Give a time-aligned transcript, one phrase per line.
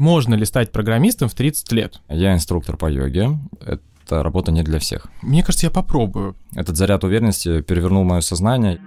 [0.00, 2.00] Можно ли стать программистом в 30 лет?
[2.08, 3.38] Я инструктор по йоге.
[3.60, 5.08] Это работа не для всех.
[5.20, 6.36] Мне кажется, я попробую.
[6.56, 8.80] Этот заряд уверенности перевернул мое сознание.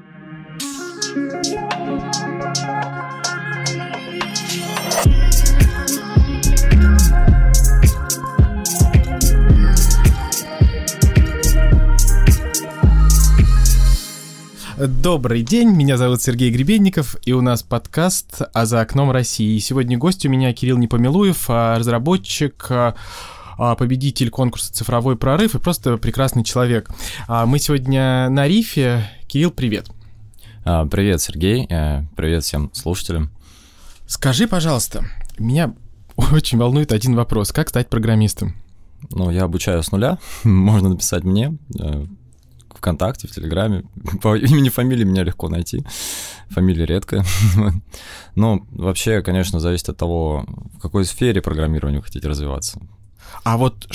[14.88, 19.58] Добрый день, меня зовут Сергей Гребенников, и у нас подкаст «А за окном России».
[19.60, 22.94] Сегодня гость у меня Кирилл Непомилуев, а, разработчик, а,
[23.58, 26.90] а, победитель конкурса «Цифровой прорыв» и просто прекрасный человек.
[27.30, 29.10] Мы сегодня на рифе.
[29.28, 29.88] Кирилл, привет.
[30.64, 31.66] Привет, Сергей.
[31.70, 33.32] Э, привет всем слушателям.
[34.06, 35.06] Скажи, пожалуйста,
[35.40, 35.74] меня
[36.18, 37.54] очень волнует один вопрос.
[37.54, 38.54] Как стать программистом?
[39.12, 40.18] Ну, я обучаю с нуля.
[40.44, 42.06] Можно написать мне э,
[42.84, 43.84] ВКонтакте, в Телеграме.
[44.22, 45.86] По имени, фамилии меня легко найти.
[46.50, 47.24] Фамилия редкая.
[48.36, 52.80] Но вообще, конечно, зависит от того, в какой сфере программирования вы хотите развиваться.
[53.44, 53.88] А вот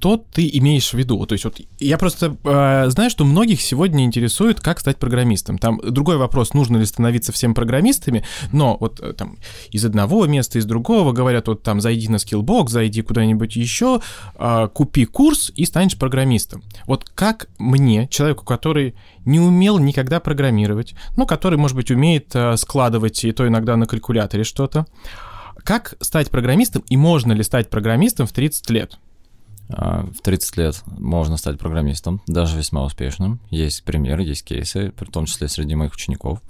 [0.00, 1.26] что ты имеешь в виду?
[1.26, 5.58] То есть вот я просто э, знаю, что многих сегодня интересует, как стать программистом.
[5.58, 9.36] Там другой вопрос, нужно ли становиться всем программистами, но вот э, там
[9.70, 14.00] из одного места, из другого говорят, вот там зайди на Skillbox, зайди куда-нибудь еще,
[14.36, 16.62] э, купи курс и станешь программистом.
[16.86, 18.94] Вот как мне, человеку, который
[19.26, 23.84] не умел никогда программировать, но который, может быть, умеет э, складывать и то иногда на
[23.84, 24.86] калькуляторе что-то,
[25.62, 28.98] как стать программистом и можно ли стать программистом в 30 лет?
[29.72, 33.40] А, в 30 лет можно стать программистом, даже весьма успешным.
[33.50, 36.40] Есть примеры, есть кейсы, в том числе среди моих учеников.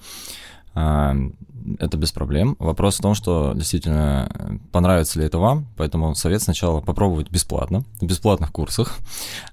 [1.79, 2.57] Это без проблем.
[2.59, 8.07] Вопрос в том, что действительно понравится ли это вам, поэтому совет сначала попробовать бесплатно, в
[8.07, 8.99] бесплатных курсах,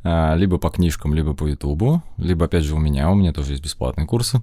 [0.03, 3.51] а, либо по книжкам, либо по Ютубу, либо опять же у меня, у меня тоже
[3.53, 4.41] есть бесплатные курсы,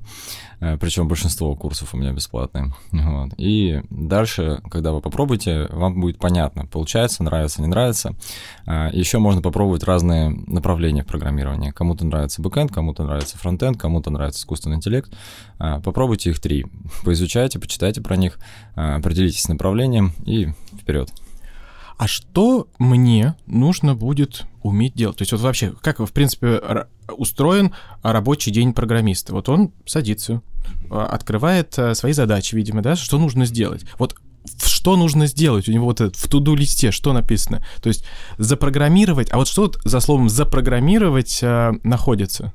[0.60, 2.72] а, причем большинство курсов у меня бесплатные.
[3.14, 3.32] Вот.
[3.36, 8.14] И дальше, когда вы попробуете, вам будет понятно, получается, нравится, не нравится.
[8.66, 11.70] Еще можно попробовать разные направления в программировании.
[11.70, 15.12] Кому-то нравится бэкэнд, кому-то нравится фронтенд, кому-то нравится искусственный интеллект.
[15.58, 16.66] Попробуйте их три,
[17.04, 18.38] поизучайте, почитайте, почитайте про них,
[18.74, 20.48] а, определитесь с направлением и
[20.80, 21.10] вперед.
[21.96, 25.18] А что мне нужно будет уметь делать?
[25.18, 27.72] То есть вот вообще, как, в принципе, устроен
[28.02, 29.32] рабочий день программиста?
[29.32, 30.42] Вот он садится,
[30.90, 33.84] а, открывает а, свои задачи, видимо, да, что нужно сделать?
[33.98, 34.16] Вот
[34.62, 35.68] что нужно сделать?
[35.68, 37.64] У него вот это, в туду листе что написано?
[37.82, 38.04] То есть
[38.38, 42.52] запрограммировать, а вот что вот за словом запрограммировать э, находится?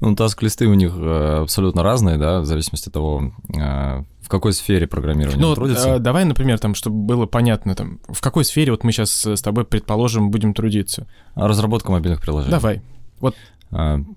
[0.00, 4.52] Ну, таск-листы у них э, абсолютно разные, да, в зависимости от того, э, в какой
[4.52, 5.96] сфере программирования ну, трудится?
[5.96, 9.40] Э, давай, например, там, чтобы было понятно, там, в какой сфере вот мы сейчас с
[9.42, 11.06] тобой, предположим, будем трудиться?
[11.34, 12.50] Разработка мобильных приложений.
[12.50, 12.82] Давай.
[13.20, 13.34] Вот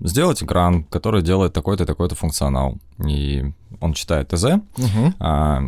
[0.00, 2.78] сделать экран, который делает такой-то такой-то функционал.
[3.06, 3.44] И
[3.80, 4.44] он читает ТЗ.
[4.44, 5.14] Угу.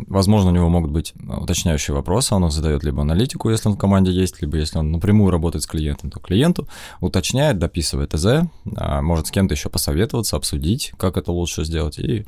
[0.07, 2.33] Возможно, у него могут быть уточняющие вопросы.
[2.33, 5.63] Он их задает либо аналитику, если он в команде есть, либо если он напрямую работает
[5.63, 6.67] с клиентом, то клиенту
[7.01, 12.25] уточняет, дописывает ТЗ, а, может с кем-то еще посоветоваться, обсудить, как это лучше сделать, и,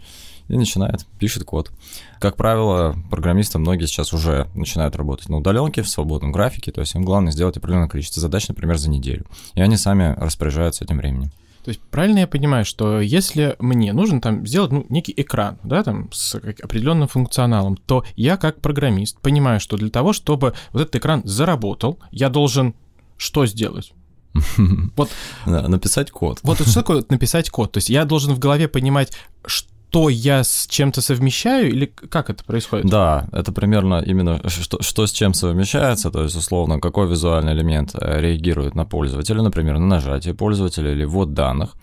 [0.47, 1.71] и начинает, пишет код.
[2.19, 6.95] Как правило, программисты многие сейчас уже начинают работать на удаленке, в свободном графике, то есть
[6.95, 9.25] им главное сделать определенное количество задач, например, за неделю.
[9.53, 11.31] И они сами распоряжаются этим временем.
[11.67, 15.83] То есть правильно я понимаю, что если мне нужно там сделать ну, некий экран, да,
[15.83, 20.95] там с определенным функционалом, то я как программист понимаю, что для того, чтобы вот этот
[20.95, 22.73] экран заработал, я должен
[23.17, 23.91] что сделать?
[24.95, 25.09] Вот,
[25.45, 26.39] написать код.
[26.43, 27.73] Вот что такое написать код?
[27.73, 29.11] То есть я должен в голове понимать,
[29.45, 32.85] что что я с чем-то совмещаю, или как это происходит?
[32.85, 37.95] Да, это примерно именно что, что с чем совмещается, то есть, условно, какой визуальный элемент
[37.95, 41.75] э, реагирует на пользователя, например, на нажатие пользователя или ввод данных.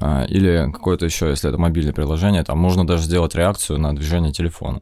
[0.00, 4.32] А, или какое-то еще, если это мобильное приложение, там можно даже сделать реакцию на движение
[4.32, 4.80] телефона,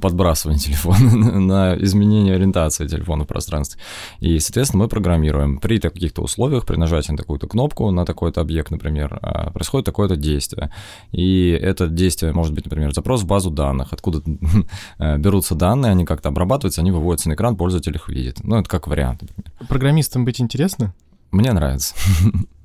[0.00, 3.80] подбрасывание телефона, на изменение ориентации телефона в пространстве.
[4.20, 5.58] И, соответственно, мы программируем.
[5.58, 10.16] При каких-то условиях, при нажатии на такую-то кнопку, на такой-то объект, например, а, происходит такое-то
[10.16, 10.70] действие.
[11.12, 14.22] И это действие может быть, например, запрос в базу данных, откуда
[14.98, 18.38] э, берутся данные, они как-то обрабатываются, они выводятся на экран, пользователь их видит.
[18.42, 19.22] Ну, это как вариант.
[19.22, 19.68] Например.
[19.68, 20.94] Программистам быть интересно?
[21.30, 21.94] Мне нравится.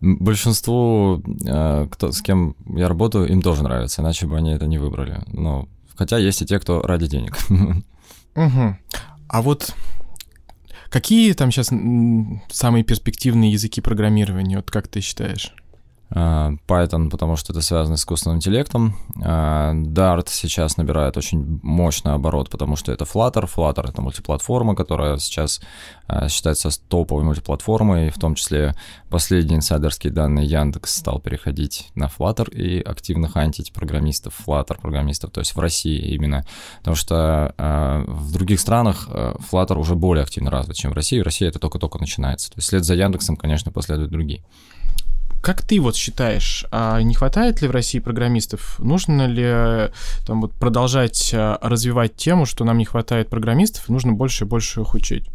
[0.00, 4.78] Большинству, э, кто, с кем я работаю, им тоже нравится, иначе бы они это не
[4.78, 5.22] выбрали.
[5.32, 7.38] Но, хотя есть и те, кто ради денег.
[8.36, 8.76] Угу.
[9.28, 9.74] А вот
[10.88, 11.70] какие там сейчас
[12.50, 15.54] самые перспективные языки программирования, вот как ты считаешь?
[16.12, 18.96] А, Python, потому что это связано с искусственным интеллектом.
[19.22, 23.48] А, Dart сейчас набирает очень мощный оборот, потому что это Flutter.
[23.48, 25.60] Flutter— это мультиплатформа, которая сейчас
[26.08, 28.74] а, считается топовой мультиплатформой, в том числе
[29.08, 35.40] последние инсайдерские данные Яндекс стал переходить на Flutter и активно хантить программистов, Flutter программистов, то
[35.40, 36.44] есть в России именно,
[36.78, 41.20] потому что в других странах Flutter уже более активно развит, чем в России.
[41.20, 42.50] В России это только-только начинается.
[42.50, 44.42] То есть вслед за Яндексом, конечно, последуют другие.
[45.40, 48.78] Как ты вот считаешь, а не хватает ли в России программистов?
[48.78, 49.90] Нужно ли
[50.26, 54.82] там вот продолжать а, развивать тему, что нам не хватает программистов, нужно больше и больше
[54.82, 55.30] их учить?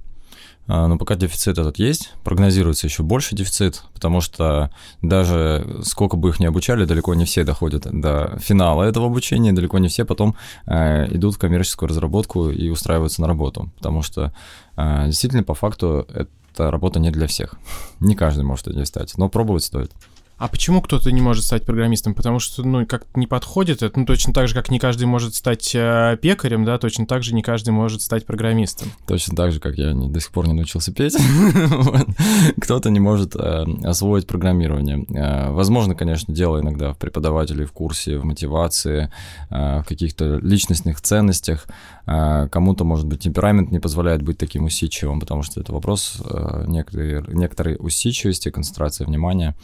[0.68, 4.72] А, но пока дефицит этот есть, прогнозируется еще больше дефицит, потому что
[5.02, 9.78] даже сколько бы их ни обучали, далеко не все доходят до финала этого обучения, далеко
[9.78, 10.36] не все потом
[10.66, 14.34] э, идут в коммерческую разработку и устраиваются на работу, потому что
[14.76, 17.56] э, действительно по факту это эта работа не для всех.
[18.00, 19.92] Не каждый может этим стать, но пробовать стоит.
[20.38, 22.14] А почему кто-то не может стать программистом?
[22.14, 25.34] Потому что, ну, как не подходит это, ну, точно так же, как не каждый может
[25.34, 28.90] стать э, пекарем, да, точно так же не каждый может стать программистом.
[29.08, 31.16] Точно так же, как я не, до сих пор не научился петь.
[32.62, 35.06] Кто-то не может э, освоить программирование.
[35.10, 39.12] Э, возможно, конечно, дело иногда в преподавателе, в курсе, в мотивации,
[39.50, 41.68] э, в каких-то личностных ценностях.
[42.06, 47.24] Кому-то, может быть, темперамент не позволяет быть таким усидчивым, потому что это вопрос э, некоторой,
[47.34, 49.56] некоторой усидчивости, концентрации внимания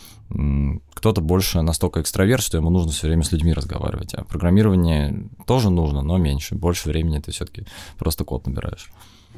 [0.93, 4.13] кто-то больше настолько экстраверт, что ему нужно все время с людьми разговаривать.
[4.13, 6.55] А программирование тоже нужно, но меньше.
[6.55, 7.65] Больше времени ты все-таки
[7.97, 8.91] просто код набираешь.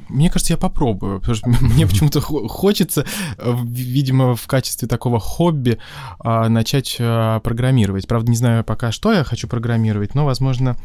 [0.08, 3.06] Мне кажется, я попробую, потому что мне почему-то хочется,
[3.38, 5.78] видимо, в качестве такого хобби
[6.18, 8.06] а, начать а, программировать.
[8.06, 10.76] Правда, не знаю пока, что я хочу программировать, но, возможно,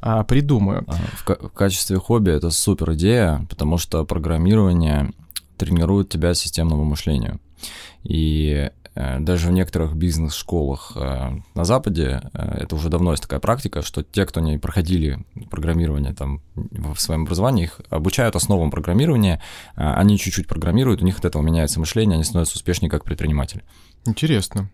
[0.00, 0.86] а, придумаю.
[0.86, 5.10] В, в качестве хобби это супер идея, потому что программирование
[5.58, 7.40] тренирует тебя системному мышлению.
[8.04, 13.40] И Э, даже в некоторых бизнес-школах э, на Западе э, это уже давно есть такая
[13.40, 19.40] практика, что те, кто не проходили программирование там в своем образовании, их обучают основам программирования,
[19.74, 23.62] они чуть-чуть программируют, у них от этого меняется мышление, они становятся успешнее как предприниматели.
[24.06, 24.70] Интересно.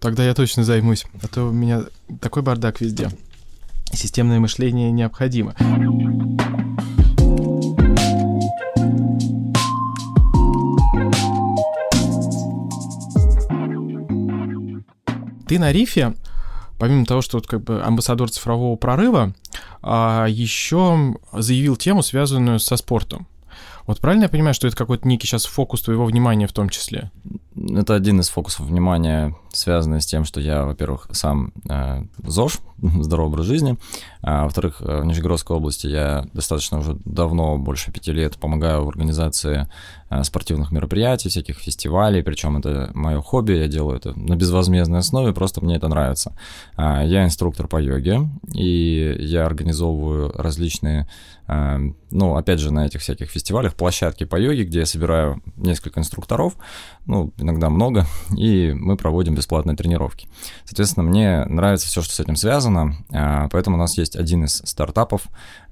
[0.00, 1.84] Тогда я точно займусь, а то у меня
[2.20, 3.08] такой бардак везде.
[3.92, 5.54] Системное мышление необходимо.
[15.54, 16.14] Ты на рифе,
[16.80, 19.34] помимо того, что вот как бы амбассадор цифрового прорыва,
[19.82, 23.28] а, еще заявил тему, связанную со спортом.
[23.86, 27.12] Вот правильно я понимаю, что это какой-то некий сейчас фокус твоего внимания в том числе?
[27.68, 33.32] Это один из фокусов внимания, связанный с тем, что я, во-первых, сам э, ЗОЖ, здоровый
[33.32, 33.78] образ жизни,
[34.26, 38.88] а во-вторых, э, в Нижегородской области я достаточно уже давно, больше пяти лет, помогаю в
[38.88, 39.68] организации
[40.10, 45.32] э, спортивных мероприятий, всяких фестивалей, причем это мое хобби, я делаю это на безвозмездной основе,
[45.32, 46.36] просто мне это нравится.
[46.76, 51.08] А, я инструктор по йоге, и я организовываю различные,
[51.46, 51.78] э,
[52.10, 56.54] ну, опять же, на этих всяких фестивалях площадки по йоге, где я собираю несколько инструкторов,
[57.06, 58.06] ну, иногда много,
[58.36, 60.28] и мы проводим бесплатные тренировки.
[60.64, 64.62] Соответственно, мне нравится все, что с этим связано, а, поэтому у нас есть один из
[64.64, 65.22] стартапов,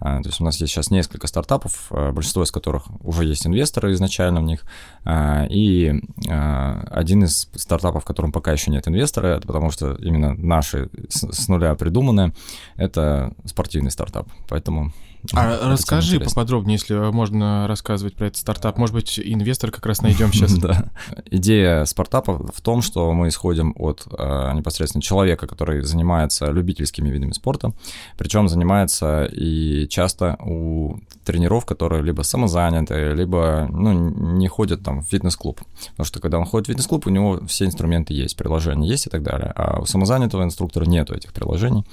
[0.01, 3.47] а, то есть у нас есть сейчас несколько стартапов, а, большинство из которых уже есть
[3.47, 4.65] инвесторы изначально в них,
[5.05, 10.91] и один из стартапов, в котором пока еще нет инвестора, это потому что именно наши
[11.09, 12.33] с нуля придуманные,
[12.77, 14.93] это спортивный стартап, поэтому
[15.33, 18.79] а расскажи поподробнее, если можно рассказывать про этот стартап.
[18.79, 20.53] Может быть, инвестор как раз найдем сейчас.
[20.63, 20.91] Да.
[21.31, 27.33] Идея стартапа в том, что мы исходим от э, непосредственно человека, который занимается любительскими видами
[27.33, 27.73] спорта,
[28.17, 33.93] причем занимается и часто у тренеров, которые либо самозаняты, либо ну,
[34.37, 35.61] не ходят там в фитнес-клуб.
[35.91, 39.11] Потому что когда он ходит в фитнес-клуб, у него все инструменты есть, приложения есть и
[39.11, 39.53] так далее.
[39.57, 41.85] А у самозанятого инструктора нету этих приложений.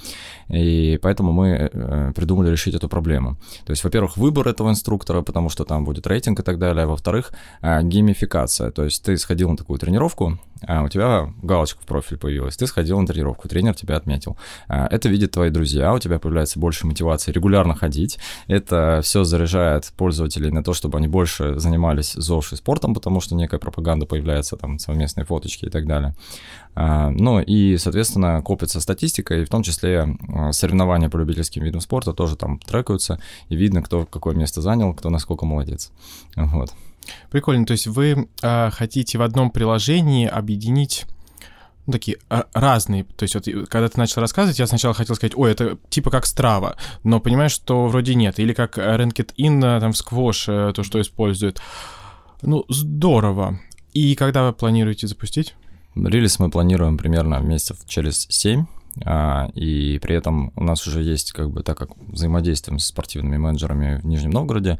[0.48, 3.19] И поэтому мы э, придумали решить эту проблему.
[3.64, 6.84] То есть, во-первых, выбор этого инструктора, потому что там будет рейтинг и так далее.
[6.84, 8.70] А во-вторых, э, геймификация.
[8.70, 12.66] То есть ты сходил на такую тренировку, а у тебя галочка в профиль появилась, ты
[12.66, 14.36] сходил на тренировку, тренер тебя отметил.
[14.68, 18.18] А, это видят твои друзья, у тебя появляется больше мотивации регулярно ходить.
[18.46, 23.34] Это все заряжает пользователей на то, чтобы они больше занимались ЗОЖ и спортом, потому что
[23.34, 26.14] некая пропаганда появляется, там совместные фоточки и так далее.
[26.76, 32.12] Ну и, соответственно, копится статистика, и в том числе а, соревнования по любительским видам спорта
[32.12, 33.09] тоже там трекаются,
[33.48, 35.90] и видно, кто какое место занял, кто насколько молодец.
[36.36, 36.72] Вот.
[37.30, 41.06] Прикольно, то есть вы э, хотите в одном приложении объединить
[41.86, 43.04] ну, такие а, разные.
[43.04, 46.24] То есть вот когда ты начал рассказывать, я сначала хотел сказать, ой, это типа как
[46.24, 48.38] Strava, но понимаешь, что вроде нет.
[48.38, 51.60] Или как Ranked-In там в Squash, то, что используют.
[52.42, 53.58] Ну, здорово.
[53.92, 55.54] И когда вы планируете запустить?
[55.96, 58.79] релиз мы планируем примерно месяцев через 7, а,
[59.54, 64.00] и при этом у нас уже есть, как бы, так как взаимодействуем с спортивными менеджерами
[64.00, 64.78] в Нижнем Новгороде,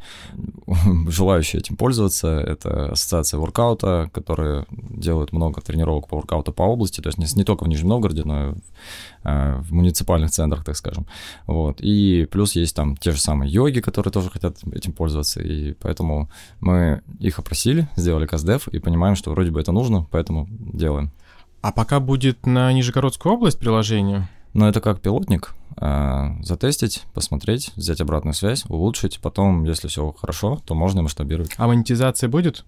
[1.07, 7.09] желающие этим пользоваться, это ассоциация воркаута, которые делают много тренировок по воркауту по области, то
[7.09, 8.57] есть не, не только в Нижнем Новгороде, но и в,
[9.23, 11.05] а, в муниципальных центрах, так скажем.
[11.47, 11.81] Вот.
[11.81, 16.29] И плюс есть там те же самые йоги, которые тоже хотят этим пользоваться, и поэтому
[16.59, 21.11] мы их опросили, сделали каздев и понимаем, что вроде бы это нужно, поэтому делаем.
[21.61, 24.27] А пока будет на Нижегородскую область приложение?
[24.53, 25.53] Ну, это как пилотник.
[25.77, 29.19] А, затестить, посмотреть, взять обратную связь, улучшить.
[29.21, 31.53] Потом, если все хорошо, то можно масштабировать.
[31.57, 32.65] А монетизация будет?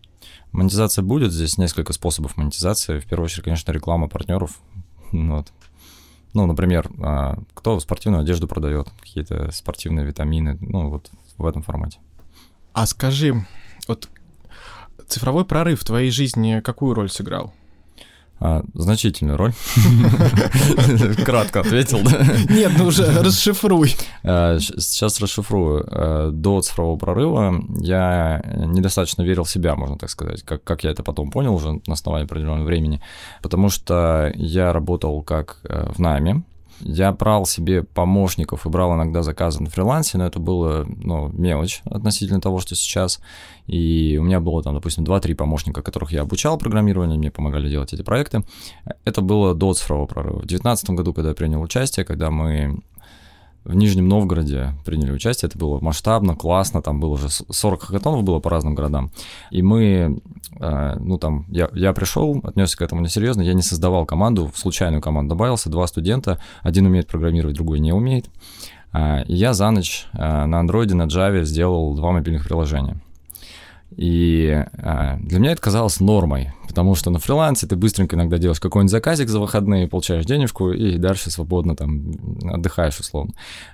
[0.51, 1.33] Монетизация будет.
[1.33, 2.99] Здесь несколько способов монетизации.
[2.99, 4.59] В первую очередь, конечно, реклама партнеров.
[5.11, 5.53] Вот.
[6.33, 11.99] Ну, например, а, кто спортивную одежду продает, какие-то спортивные витамины, ну, вот в этом формате.
[12.73, 13.45] А скажи,
[13.87, 14.09] вот
[15.07, 17.53] цифровой прорыв в твоей жизни какую роль сыграл?
[18.45, 19.53] А, значительную роль.
[21.25, 22.27] Кратко ответил, да?
[22.49, 23.95] Нет, ну уже расшифруй.
[24.21, 25.87] А, сейчас расшифрую.
[25.89, 30.91] А, до цифрового прорыва я недостаточно верил в себя, можно так сказать, как, как я
[30.91, 33.01] это потом понял уже на основании определенного времени,
[33.41, 36.43] потому что я работал как э, в найме,
[36.83, 41.81] я брал себе помощников и брал иногда заказы на фрилансе, но это было, ну, мелочь
[41.85, 43.19] относительно того, что сейчас.
[43.67, 47.93] И у меня было там, допустим, 2-3 помощника, которых я обучал программированию, мне помогали делать
[47.93, 48.43] эти проекты.
[49.05, 50.35] Это было до цифрового прорыва.
[50.35, 52.81] В 2019 году, когда я принял участие, когда мы
[53.65, 55.47] в Нижнем Новгороде приняли участие.
[55.47, 59.11] Это было масштабно, классно, там было уже 40 хакатонов было по разным городам.
[59.51, 60.21] И мы,
[60.59, 64.57] э, ну там, я, я пришел, отнесся к этому несерьезно, я не создавал команду, в
[64.57, 68.29] случайную команду добавился, два студента, один умеет программировать, другой не умеет.
[68.91, 72.99] Э, и я за ночь э, на андроиде, на Java сделал два мобильных приложения.
[73.97, 78.59] И а, для меня это казалось нормой, потому что на фрилансе ты быстренько иногда делаешь
[78.59, 82.11] какой-нибудь заказик за выходные, получаешь денежку и дальше свободно там
[82.43, 83.33] отдыхаешь условно.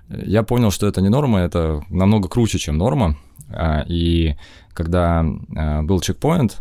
[0.09, 3.15] Я понял, что это не норма, это намного круче, чем норма.
[3.51, 4.35] А, и
[4.73, 6.59] когда а, был чекпоинт,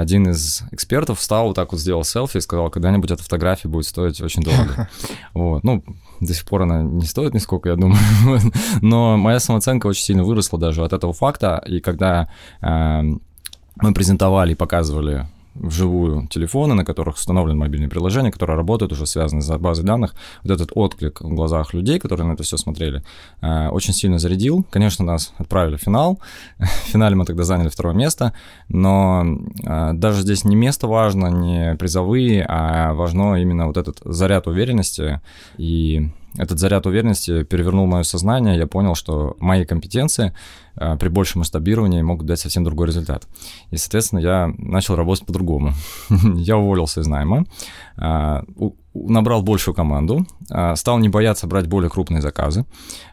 [0.00, 3.86] один из экспертов встал, вот так вот сделал селфи и сказал, когда-нибудь эта фотография будет
[3.86, 4.88] стоить очень дорого.
[5.34, 5.84] Вот, ну,
[6.20, 7.98] до сих пор она не стоит нисколько, я думаю,
[8.82, 12.28] но моя самооценка очень сильно выросла даже от этого факта, и когда
[12.60, 13.02] э,
[13.76, 19.42] мы презентовали и показывали вживую телефоны, на которых установлены мобильные приложения, которые работают, уже связаны
[19.42, 23.02] с базой данных, вот этот отклик в глазах людей, которые на это все смотрели,
[23.40, 24.64] э, очень сильно зарядил.
[24.70, 26.20] Конечно, нас отправили в финал.
[26.58, 28.32] В финале мы тогда заняли второе место,
[28.68, 29.24] но
[29.64, 35.20] э, даже здесь не место важно, не призовые, а важно именно вот этот заряд уверенности
[35.56, 40.32] и этот заряд уверенности перевернул мое сознание, я понял, что мои компетенции
[40.76, 43.26] э, при большем масштабировании могут дать совсем другой результат.
[43.70, 45.72] И, соответственно, я начал работать по-другому.
[46.36, 47.46] я уволился из найма,
[47.96, 48.42] э,
[48.94, 52.64] набрал большую команду, э, стал не бояться брать более крупные заказы.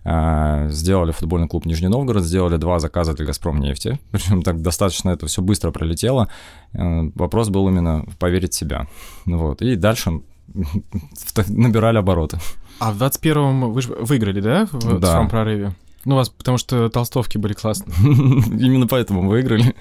[0.03, 3.99] Сделали футбольный клуб Нижний Новгород, сделали два заказа для «Газпром» нефти.
[4.11, 6.29] Причем так достаточно это все быстро пролетело.
[6.73, 8.87] Вопрос был именно поверить в себя.
[9.25, 9.61] Вот.
[9.61, 10.21] И дальше
[11.47, 12.37] набирали обороты.
[12.79, 15.11] А в 21-м вы же выиграли, да, в да.
[15.11, 15.73] своем прорыве?
[16.07, 17.93] Ну, у вас потому что толстовки были классные.
[18.01, 19.75] Именно поэтому выиграли.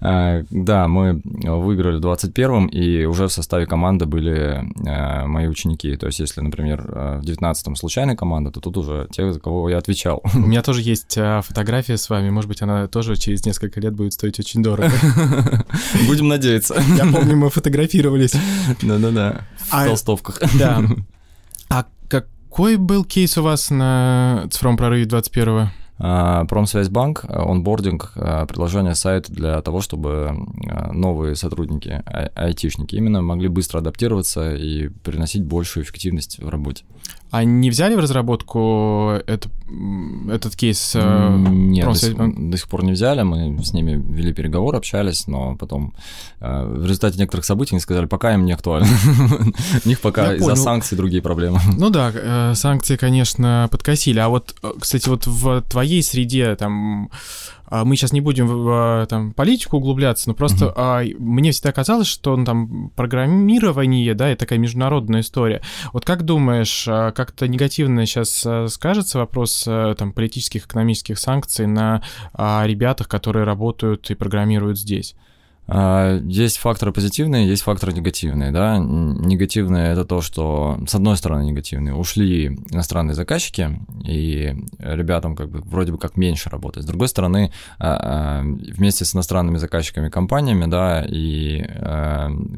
[0.00, 5.96] А, да, мы выиграли в 21-м, и уже в составе команды были а, мои ученики.
[5.96, 9.68] То есть, если, например, а, в 19-м случайная команда, то тут уже те, за кого
[9.68, 10.22] я отвечал.
[10.32, 12.30] У меня тоже есть фотография с вами.
[12.30, 14.92] Может быть, она тоже через несколько лет будет стоить очень дорого.
[16.06, 16.80] Будем надеяться.
[16.96, 18.34] Я помню, мы фотографировались.
[18.82, 20.40] Да-да-да, в толстовках.
[20.56, 20.84] Да.
[22.54, 25.70] А как какой был кейс у вас на цифровом прорыве 21-го?
[25.98, 30.36] А, Промсвязьбанк, э, онбординг, э, предложение сайта для того, чтобы
[30.92, 36.84] новые сотрудники, а, айтишники именно могли быстро адаптироваться и приносить большую эффективность в работе.
[37.34, 39.50] А не взяли в разработку это,
[40.30, 40.92] этот кейс?
[40.94, 43.22] Э, Нет, до сих, до сих пор не взяли.
[43.22, 45.94] Мы с ними вели переговоры, общались, но потом
[46.38, 48.86] э, в результате некоторых событий они сказали, пока им не актуально.
[49.84, 51.58] У них пока из-за санкций другие проблемы.
[51.76, 54.20] Ну да, э, санкции, конечно, подкосили.
[54.20, 57.10] А вот, кстати, вот в твоей среде там
[57.82, 60.72] мы сейчас не будем в там, политику углубляться, но просто uh-huh.
[60.76, 65.62] а, мне всегда казалось, что ну, там программирование, да, это такая международная история.
[65.92, 72.02] Вот как думаешь, а, как-то негативно сейчас а, скажется вопрос там политических, экономических санкций на
[72.32, 75.14] а, ребятах, которые работают и программируют здесь?
[75.66, 78.78] А, есть факторы позитивные, есть факторы негативные, да.
[78.78, 85.60] Негативные это то, что, с одной стороны, негативные, ушли иностранные заказчики, и ребятам как бы
[85.60, 86.82] вроде бы как меньше работать.
[86.82, 91.64] С другой стороны, а, а, вместе с иностранными заказчиками, компаниями, да, и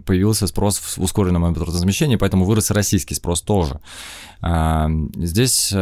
[0.04, 3.80] появился спрос в ускоренном импортозамещении, поэтому вырос российский спрос тоже.
[5.16, 5.72] Здесь,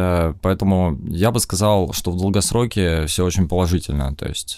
[0.41, 4.15] поэтому я бы сказал, что в долгосроке все очень положительно.
[4.15, 4.57] То есть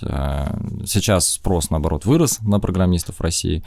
[0.86, 3.64] сейчас спрос, наоборот, вырос на на программистов в России,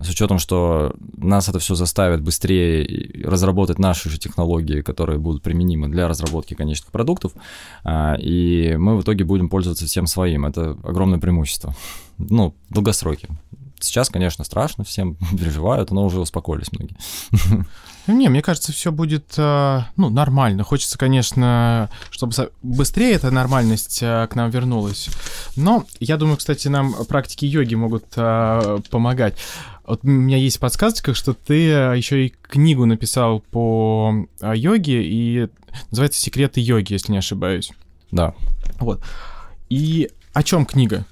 [0.00, 5.88] с учетом, что нас это все заставит быстрее разработать наши же технологии, которые будут применимы
[5.88, 7.32] для разработки конечных продуктов,
[7.84, 10.46] а, и мы в итоге будем пользоваться всем своим.
[10.46, 11.74] Это огромное преимущество.
[12.18, 13.28] Ну, в долгосроке.
[13.80, 16.96] Сейчас, конечно, страшно, всем переживают, но уже успокоились многие.
[18.08, 20.64] Не, мне кажется, все будет э, ну, нормально.
[20.64, 25.08] Хочется, конечно, чтобы быстрее эта нормальность э, к нам вернулась.
[25.56, 29.36] Но я думаю, кстати, нам практики йоги могут э, помогать.
[29.84, 35.48] Вот у меня есть подсказка, что ты еще и книгу написал по йоге, и
[35.90, 37.72] называется «Секреты йоги», если не ошибаюсь.
[38.10, 38.34] Да.
[38.80, 39.02] Вот.
[39.68, 41.04] И о чем книга?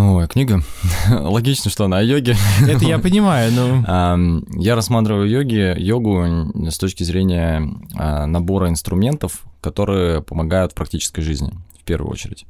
[0.00, 0.62] Ой, книга.
[1.10, 2.36] Логично, что она о йоге.
[2.68, 4.42] Это я понимаю, но...
[4.60, 11.52] Я рассматриваю йоги, йогу с точки зрения а, набора инструментов, которые помогают в практической жизни
[11.80, 12.46] в первую очередь.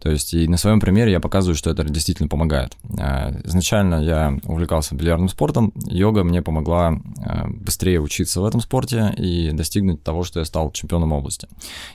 [0.00, 2.76] То есть и на своем примере я показываю, что это действительно помогает.
[3.00, 9.12] А, изначально я увлекался бильярдным спортом, йога мне помогла а, быстрее учиться в этом спорте
[9.16, 11.48] и достигнуть того, что я стал чемпионом области.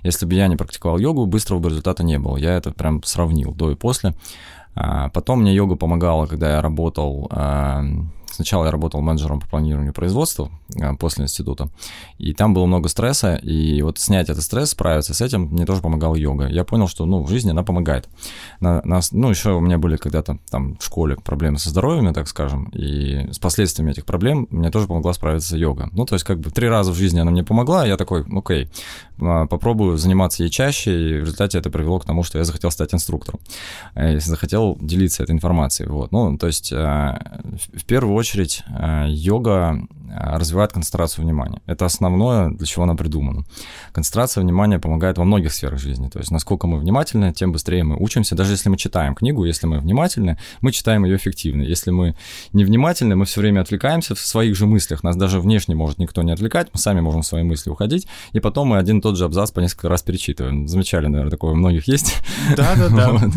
[0.03, 2.35] Если бы я не практиковал йогу, быстрого бы результата не было.
[2.35, 4.13] Я это прям сравнил до и после.
[4.79, 7.83] А, потом мне йога помогала, когда я работал а,
[8.31, 11.69] Сначала я работал менеджером по планированию производства а, после института,
[12.17, 15.81] и там было много стресса, и вот снять этот стресс, справиться с этим, мне тоже
[15.81, 16.47] помогала йога.
[16.47, 18.07] Я понял, что, ну, в жизни она помогает.
[18.59, 22.27] На, на, ну, еще у меня были когда-то там в школе проблемы со здоровьем, так
[22.27, 25.89] скажем, и с последствиями этих проблем мне тоже помогла справиться йога.
[25.93, 28.69] Ну, то есть как бы три раза в жизни она мне помогла, я такой, окей,
[29.19, 32.71] а, попробую заниматься ей чаще, и в результате это привело к тому, что я захотел
[32.71, 33.39] стать инструктором,
[33.95, 36.11] э, захотел делиться этой информацией, вот.
[36.11, 37.41] Ну, то есть а,
[37.73, 41.61] в первую очередь э, йога э, развивает концентрацию внимания.
[41.65, 43.43] Это основное, для чего она придумана.
[43.91, 46.09] Концентрация внимания помогает во многих сферах жизни.
[46.09, 48.35] То есть, насколько мы внимательны, тем быстрее мы учимся.
[48.35, 51.61] Даже если мы читаем книгу, если мы внимательны, мы читаем ее эффективно.
[51.61, 52.15] Если мы
[52.53, 55.03] невнимательны, мы все время отвлекаемся в своих же мыслях.
[55.03, 58.39] Нас даже внешне может никто не отвлекать, мы сами можем в свои мысли уходить, и
[58.39, 60.67] потом мы один и тот же абзац по несколько раз перечитываем.
[60.67, 62.15] Замечали, наверное, такое у многих есть.
[62.55, 63.17] Да-да-да.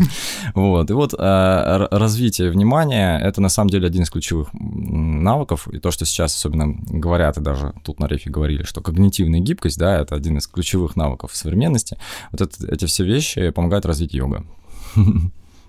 [0.55, 0.89] Вот.
[0.89, 5.91] И вот э, развитие внимания— это на самом деле один из ключевых навыков, и то,
[5.91, 10.15] что сейчас особенно говорят, и даже тут на рефе говорили, что когнитивная гибкость, да, это
[10.15, 11.97] один из ключевых навыков современности,
[12.31, 14.45] вот это, эти все вещи помогают развить йога.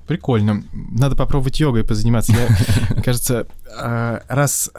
[0.06, 0.64] Прикольно.
[0.72, 2.32] Надо попробовать йогой позаниматься.
[2.32, 2.48] Я,
[2.94, 3.46] мне кажется,
[3.78, 4.70] а, раз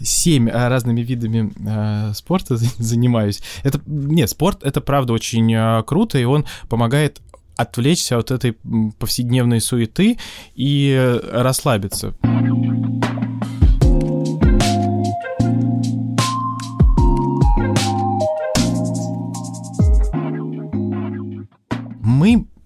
[0.00, 3.42] семь а, разными видами а, спорта занимаюсь.
[3.64, 7.20] Это нет, спорт это правда очень круто, и он помогает
[7.56, 8.56] отвлечься от этой
[9.00, 10.16] повседневной суеты
[10.54, 12.14] и расслабиться.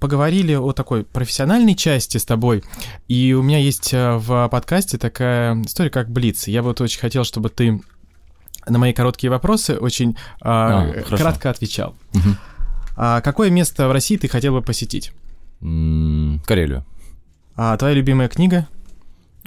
[0.03, 2.65] Поговорили о такой профессиональной части с тобой,
[3.07, 6.49] и у меня есть э, в подкасте такая история, как Блиц.
[6.49, 7.81] Я вот очень хотел, чтобы ты
[8.67, 11.95] на мои короткие вопросы очень а, а, кратко отвечал.
[12.15, 12.37] Угу.
[12.97, 15.13] А какое место в России ты хотел бы посетить?
[15.61, 16.85] Карелию.
[17.55, 18.67] А твоя любимая книга?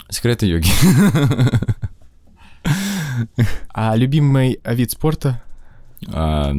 [0.09, 0.69] Секреты йоги.
[3.69, 5.41] А любимый вид спорта?
[6.07, 6.53] А,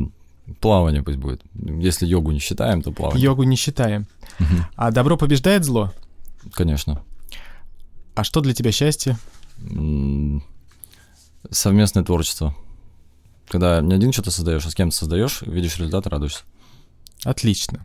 [0.61, 1.43] Плавание пусть будет.
[1.55, 3.23] Если йогу не считаем, то плавание.
[3.23, 4.07] Йогу не считаем.
[4.39, 4.55] Угу.
[4.77, 5.93] А добро побеждает зло?
[6.53, 7.03] Конечно.
[8.15, 9.19] А что для тебя счастье?
[11.51, 12.55] Совместное творчество.
[13.49, 16.43] Когда не один что-то создаешь, а с кем-то создаешь, видишь результат, радуешься.
[17.25, 17.85] Отлично.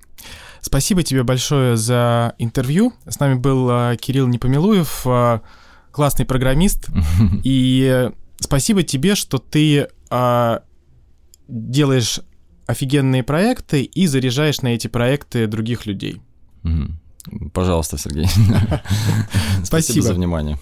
[0.62, 2.94] Спасибо тебе большое за интервью.
[3.08, 5.42] С нами был а, Кирилл Непомилуев, а,
[5.92, 6.90] классный программист.
[7.44, 9.90] И спасибо тебе, что ты
[11.48, 12.20] делаешь
[12.72, 16.22] офигенные проекты и заряжаешь на эти проекты других людей.
[17.54, 18.28] Пожалуйста, Сергей.
[19.64, 20.58] Спасибо за внимание.